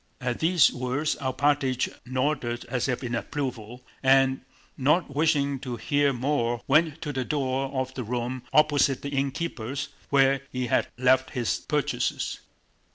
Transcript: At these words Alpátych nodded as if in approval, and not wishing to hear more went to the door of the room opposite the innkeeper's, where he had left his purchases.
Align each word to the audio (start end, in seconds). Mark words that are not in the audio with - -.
At 0.19 0.39
these 0.39 0.73
words 0.73 1.15
Alpátych 1.17 1.87
nodded 2.07 2.65
as 2.65 2.87
if 2.87 3.03
in 3.03 3.13
approval, 3.13 3.83
and 4.01 4.41
not 4.75 5.13
wishing 5.15 5.59
to 5.59 5.75
hear 5.75 6.11
more 6.11 6.63
went 6.65 7.03
to 7.03 7.13
the 7.13 7.23
door 7.23 7.71
of 7.71 7.93
the 7.93 8.03
room 8.03 8.41
opposite 8.51 9.03
the 9.03 9.09
innkeeper's, 9.09 9.89
where 10.09 10.41
he 10.51 10.65
had 10.65 10.87
left 10.97 11.29
his 11.37 11.59
purchases. 11.59 12.39